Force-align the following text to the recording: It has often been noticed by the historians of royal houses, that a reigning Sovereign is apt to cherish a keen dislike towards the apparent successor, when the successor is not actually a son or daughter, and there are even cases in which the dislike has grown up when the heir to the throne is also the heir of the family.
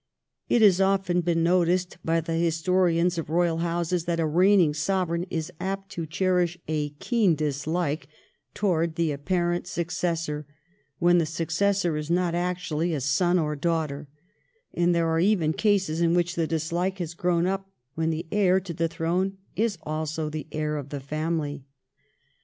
It 0.49 0.63
has 0.63 0.81
often 0.81 1.21
been 1.21 1.43
noticed 1.43 1.99
by 2.03 2.21
the 2.21 2.33
historians 2.33 3.19
of 3.19 3.29
royal 3.29 3.59
houses, 3.59 4.05
that 4.05 4.19
a 4.19 4.25
reigning 4.25 4.73
Sovereign 4.73 5.27
is 5.29 5.51
apt 5.59 5.91
to 5.91 6.07
cherish 6.07 6.57
a 6.67 6.89
keen 6.97 7.35
dislike 7.35 8.07
towards 8.55 8.95
the 8.95 9.11
apparent 9.11 9.67
successor, 9.67 10.47
when 10.97 11.19
the 11.19 11.27
successor 11.27 11.97
is 11.97 12.09
not 12.09 12.33
actually 12.33 12.95
a 12.95 12.99
son 12.99 13.37
or 13.37 13.55
daughter, 13.55 14.07
and 14.73 14.95
there 14.95 15.07
are 15.07 15.19
even 15.19 15.53
cases 15.53 16.01
in 16.01 16.15
which 16.15 16.33
the 16.33 16.47
dislike 16.47 16.97
has 16.97 17.13
grown 17.13 17.45
up 17.45 17.69
when 17.93 18.09
the 18.09 18.25
heir 18.31 18.59
to 18.59 18.73
the 18.73 18.87
throne 18.87 19.37
is 19.55 19.77
also 19.83 20.31
the 20.31 20.47
heir 20.51 20.77
of 20.77 20.89
the 20.89 20.99
family. 20.99 21.63